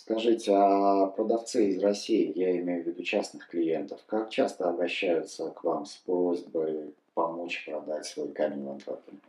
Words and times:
Скажите, 0.00 0.52
а 0.52 1.06
продавцы 1.06 1.70
из 1.70 1.80
России, 1.80 2.32
я 2.34 2.58
имею 2.58 2.82
в 2.82 2.86
виду 2.88 3.04
частных 3.04 3.46
клиентов, 3.46 4.00
как 4.06 4.28
часто 4.28 4.68
обращаются 4.68 5.50
к 5.50 5.62
вам 5.62 5.86
с 5.86 5.94
просьбой 5.94 6.92
помочь 7.14 7.64
продать 7.64 8.04
свой 8.04 8.32
камень 8.32 8.64
в 8.64 8.70
Антверпене? 8.72 9.20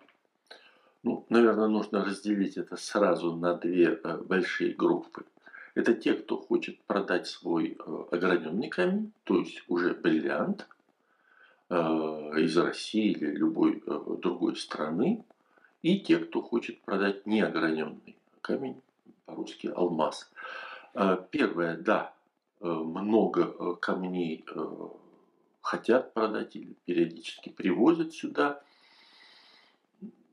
Ну, 1.03 1.23
наверное, 1.29 1.67
нужно 1.67 2.03
разделить 2.03 2.57
это 2.57 2.77
сразу 2.77 3.35
на 3.35 3.53
две 3.53 3.99
э, 4.03 4.17
большие 4.17 4.73
группы. 4.73 5.23
Это 5.75 5.93
те, 5.93 6.15
кто 6.15 6.37
хочет 6.37 6.81
продать 6.81 7.27
свой 7.27 7.77
э, 7.77 8.03
ограненный 8.09 8.69
камень, 8.69 9.11
то 9.23 9.37
есть 9.37 9.63
уже 9.67 9.93
бриллиант 9.93 10.67
э, 11.69 11.75
из 11.75 12.57
России 12.57 13.11
или 13.11 13.35
любой 13.35 13.83
другой 13.85 14.55
страны, 14.55 15.23
и 15.83 15.99
те, 15.99 16.17
кто 16.17 16.41
хочет 16.41 16.81
продать 16.81 17.27
неограненный 17.27 18.15
камень, 18.41 18.81
по-русски 19.25 19.67
алмаз. 19.67 20.29
Первое, 21.31 21.77
да, 21.77 22.13
много 22.61 23.75
камней 23.75 24.45
хотят 25.61 26.13
продать 26.13 26.55
или 26.55 26.73
периодически 26.85 27.49
привозят 27.49 28.13
сюда– 28.13 28.61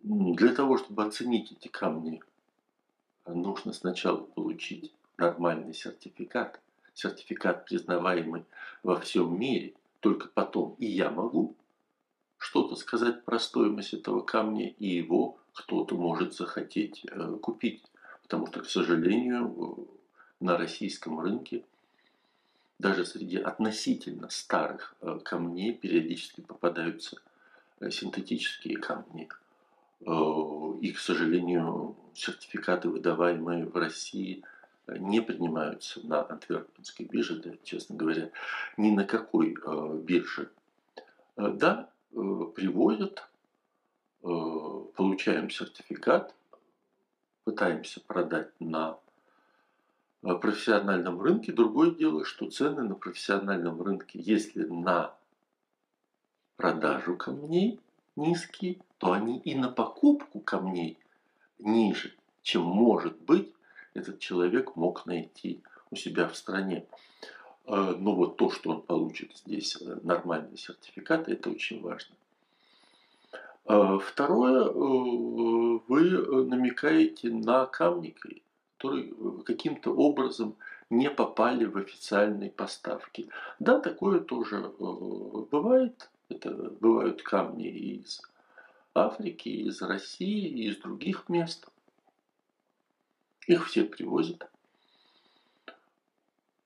для 0.02 0.52
того, 0.52 0.78
чтобы 0.78 1.04
оценить 1.04 1.52
эти 1.52 1.68
камни, 1.68 2.23
нужно 3.24 3.73
сначала 3.73 4.18
получить 4.18 4.92
нормальный 5.16 5.74
сертификат, 5.74 6.60
сертификат, 6.92 7.65
признаваемый 7.66 8.45
во 8.82 8.98
всем 8.98 9.38
мире. 9.38 9.74
Только 10.01 10.29
потом 10.29 10.74
и 10.79 10.87
я 10.87 11.10
могу 11.10 11.54
что-то 12.37 12.74
сказать 12.74 13.24
про 13.24 13.38
стоимость 13.38 13.95
этого 13.95 14.23
камня, 14.23 14.68
и 14.70 14.88
его 14.88 15.38
кто-то 15.52 15.95
может 15.95 16.34
захотеть 16.34 17.04
э, 17.04 17.37
купить. 17.40 17.84
Потому 18.23 18.48
что, 18.48 18.62
к 18.62 18.66
сожалению, 18.66 19.87
на 20.42 20.56
российском 20.56 21.20
рынке 21.20 21.64
даже 22.78 23.05
среди 23.05 23.38
относительно 23.38 24.29
старых 24.29 24.95
э, 25.01 25.21
камней 25.24 25.73
периодически 25.73 26.40
попадаются 26.40 27.18
э, 27.80 27.90
синтетические 27.90 28.79
камни– 28.79 29.29
Э, 30.04 30.74
и, 30.80 30.93
к 30.93 30.98
сожалению, 30.98 31.96
сертификаты, 32.15 32.88
выдаваемые 32.88 33.66
в 33.66 33.76
России, 33.76 34.43
не 34.88 35.23
принимаются 35.23 36.04
на 36.04 36.29
антверпенской 36.29 37.07
бирже, 37.07 37.37
да, 37.37 37.51
честно 37.63 37.95
говоря, 37.95 38.30
ни 38.76 38.90
на 38.90 39.04
какой 39.04 39.57
бирже. 40.02 40.51
Да, 41.37 41.88
привозят, 42.10 43.29
получаем 44.20 45.51
сертификат, 45.51 46.35
пытаемся 47.45 48.01
продать 48.01 48.51
на 48.59 48.98
профессиональном 50.23 51.20
рынке. 51.20 51.52
Другое 51.52 51.90
дело, 51.90 52.24
что 52.24 52.51
цены 52.51 52.82
на 52.82 52.95
профессиональном 52.95 53.82
рынке, 53.82 54.20
если 54.20 54.64
на 54.64 55.14
продажу 56.56 57.16
камней 57.16 57.80
низкие, 58.14 58.79
то 58.98 59.12
они 59.12 59.38
и 59.38 59.54
на 59.54 59.68
покупку 59.68 60.40
камней 60.40 60.98
ниже, 61.59 62.14
чем 62.42 62.62
может 62.62 63.20
быть 63.23 63.52
этот 63.95 64.20
человек 64.20 64.76
мог 64.76 65.06
найти 65.06 65.62
у 65.91 65.97
себя 65.97 66.28
в 66.28 66.36
стране. 66.36 66.86
Э, 67.66 67.94
но 67.98 68.14
вот 68.14 68.36
то, 68.36 68.50
что 68.50 68.70
он 68.70 68.82
получит 68.82 69.36
здесь 69.36 69.76
э, 69.81 69.98
нормальный 70.03 70.56
сертификат, 70.56 71.28
это 71.28 71.50
очень 71.50 71.81
важно. 71.81 72.14
Э, 73.66 73.98
второе, 74.03 74.70
вы 74.70 76.47
намекаете 76.47 77.31
на 77.31 77.66
камни, 77.66 78.14
которые 78.83 79.12
каким-то 79.44 79.94
образом 79.94 80.56
не 80.91 81.11
попали 81.11 81.65
в 81.65 81.77
официальные 81.78 82.50
поставки. 82.50 83.28
Да, 83.59 83.78
такое 83.78 84.21
тоже 84.21 84.72
бывает. 85.50 86.11
Это 86.28 86.50
бывают 86.50 87.22
камни 87.22 87.69
из 87.69 88.21
Африки, 88.94 89.48
из 89.48 89.81
России, 89.82 90.66
из 90.66 90.78
других 90.78 91.28
мест. 91.28 91.69
Их 93.47 93.66
все 93.66 93.84
привозят. 93.84 94.50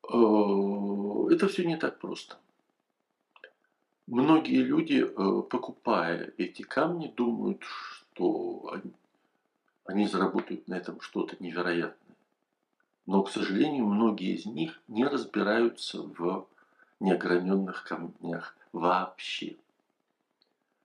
Э, 0.09 1.29
это 1.31 1.49
все 1.49 1.65
не 1.65 1.77
так 1.77 1.99
просто. 1.99 2.37
Многие 4.07 4.63
люди, 4.63 5.05
э, 5.05 5.43
покупая 5.43 6.33
эти 6.39 6.63
камни, 6.63 7.13
думают, 7.17 7.63
что 7.65 8.81
они 9.87 10.07
заработают 10.07 10.67
на 10.69 10.75
этом 10.75 11.01
что-то 11.01 11.37
невероятное. 11.41 12.06
Но, 13.07 13.23
к 13.23 13.31
сожалению, 13.31 13.87
многие 13.87 14.35
из 14.35 14.47
них 14.47 14.81
не 14.89 15.05
разбираются 15.05 16.03
в 16.03 16.49
неограненных 16.99 17.85
камнях 17.85 18.57
вообще. 18.73 19.57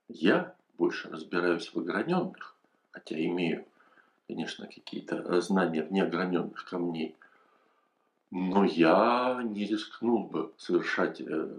Я 0.08 0.54
больше 0.78 1.10
разбираюсь 1.10 1.72
в 1.74 1.78
ограненных, 1.78 2.56
хотя 2.92 3.16
имею, 3.16 3.66
конечно, 4.28 4.66
какие-то 4.66 5.40
знания 5.40 5.82
в 5.82 5.92
неограненных 5.92 6.64
камней, 6.64 7.16
но 8.30 8.64
я 8.64 9.42
не 9.44 9.66
рискнул 9.66 10.24
бы 10.24 10.52
совершать 10.56 11.20
э, 11.20 11.58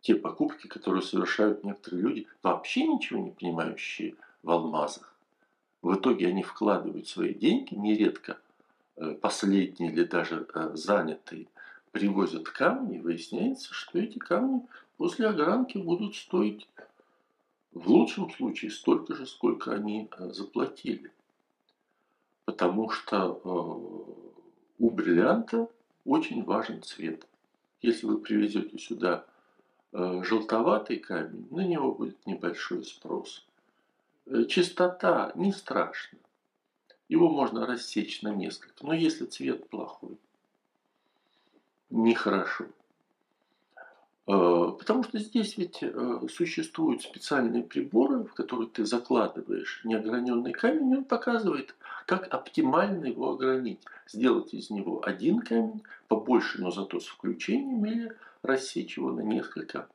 те 0.00 0.16
покупки, 0.16 0.66
которые 0.66 1.02
совершают 1.02 1.64
некоторые 1.64 2.02
люди, 2.02 2.26
вообще 2.42 2.86
ничего 2.86 3.20
не 3.20 3.30
понимающие 3.30 4.16
в 4.42 4.50
алмазах. 4.50 5.14
В 5.80 5.94
итоге 5.94 6.28
они 6.28 6.42
вкладывают 6.42 7.08
свои 7.08 7.32
деньги, 7.32 7.74
нередко 7.74 8.38
э, 8.96 9.14
последние 9.14 9.92
или 9.92 10.04
даже 10.04 10.46
э, 10.54 10.70
занятые, 10.74 11.46
привозят 11.92 12.48
камни, 12.48 12.98
выясняется, 12.98 13.72
что 13.72 13.98
эти 13.98 14.18
камни 14.18 14.62
после 14.96 15.28
огранки 15.28 15.78
будут 15.78 16.16
стоить 16.16 16.68
в 17.72 17.88
лучшем 17.88 18.30
случае 18.30 18.70
столько 18.70 19.14
же, 19.14 19.26
сколько 19.26 19.72
они 19.72 20.08
э, 20.16 20.30
заплатили. 20.30 21.12
Потому 22.44 22.90
что 22.90 23.40
у 24.78 24.90
бриллианта 24.90 25.68
очень 26.04 26.44
важен 26.44 26.82
цвет. 26.82 27.26
Если 27.80 28.04
вы 28.06 28.18
привезете 28.18 28.78
сюда 28.78 29.24
желтоватый 29.92 30.98
камень, 30.98 31.48
на 31.50 31.64
него 31.66 31.94
будет 31.94 32.26
небольшой 32.26 32.84
спрос. 32.84 33.46
Чистота 34.48 35.32
не 35.36 35.52
страшна. 35.52 36.18
Его 37.08 37.28
можно 37.28 37.66
рассечь 37.66 38.22
на 38.22 38.34
несколько. 38.34 38.84
Но 38.84 38.94
если 38.94 39.26
цвет 39.26 39.68
плохой, 39.68 40.18
нехорошо. 41.90 42.66
Э, 44.26 44.72
потому 44.78 45.02
что 45.04 45.18
здесь 45.18 45.58
ведь 45.58 45.82
э, 45.82 46.20
существуют 46.30 47.02
специальные 47.02 47.62
приборы, 47.62 48.24
в 48.24 48.32
которые 48.32 48.68
ты 48.68 48.86
закладываешь 48.86 49.82
неограненный 49.84 50.52
камень, 50.52 50.90
и 50.92 50.96
он 50.96 51.04
показывает, 51.04 51.74
как 52.06 52.32
оптимально 52.32 53.06
его 53.06 53.32
огранить. 53.32 53.80
Сделать 54.06 54.54
из 54.54 54.70
него 54.70 55.04
один 55.04 55.40
камень, 55.40 55.82
побольше, 56.08 56.60
но 56.60 56.70
зато 56.70 57.00
с 57.00 57.06
включением, 57.06 57.84
или 57.84 58.12
рассечь 58.42 58.96
его 58.96 59.12
на 59.12 59.20
несколько 59.20 59.88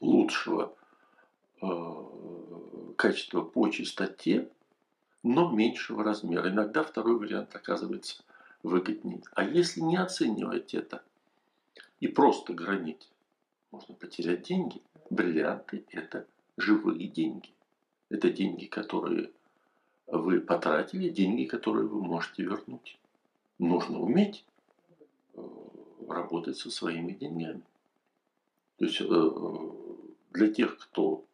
лучшего 0.00 0.74
э, 1.62 1.66
качества 2.96 3.40
по 3.40 3.68
чистоте, 3.70 4.50
но 5.22 5.50
меньшего 5.50 6.04
размера. 6.04 6.50
Иногда 6.50 6.82
второй 6.82 7.18
вариант 7.18 7.54
оказывается 7.54 8.22
выгоднее. 8.62 9.22
А 9.34 9.44
если 9.44 9.80
не 9.80 9.96
оценивать 9.96 10.74
это 10.74 11.02
и 12.00 12.08
просто 12.08 12.52
гранить, 12.52 13.08
можно 13.70 13.94
потерять 13.94 14.42
деньги. 14.42 14.82
Бриллианты– 15.10 15.84
это 15.90 16.26
живые 16.56 17.08
деньги. 17.08 17.50
Это 18.08 18.30
деньги, 18.30 18.66
которые 18.66 19.30
вы 20.06 20.40
потратили, 20.40 21.08
деньги, 21.08 21.44
которые 21.44 21.86
вы 21.86 22.02
можете 22.02 22.42
вернуть. 22.42 22.98
Нужно 23.58 24.00
уметь 24.00 24.44
э, 25.34 25.40
работать 26.08 26.58
со 26.58 26.70
своими 26.70 27.12
деньгами. 27.12 27.62
То 28.76 28.84
есть 28.84 29.00
э, 29.00 29.30
для 30.32 30.52
тех, 30.52 30.78
кто 30.78 31.24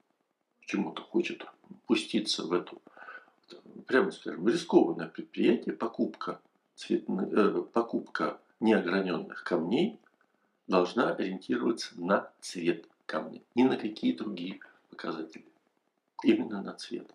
чему-то 0.61 1.03
хочет 1.03 1.47
пуститься 1.87 2.45
в 2.45 2.53
эту, 2.53 2.81
прямо 3.89 4.13
скажем, 4.13 4.47
рискованное 4.47 5.09
предприятие, 5.09 5.75
покупка, 5.75 6.41
цветных, 6.77 7.33
э, 7.33 7.63
покупка 7.73 8.39
неограненных 8.61 9.43
камней– 9.43 9.99
должна 10.69 11.15
ориентироваться 11.15 12.01
на 12.01 12.31
цвет 12.41 12.87
камня, 13.07 13.41
ни 13.55 13.65
на 13.65 13.77
какие 13.77 14.13
другие 14.13 14.61
показатели. 14.91 15.47
Именно 16.23 16.63
на 16.63 16.75
цвет. 16.75 17.11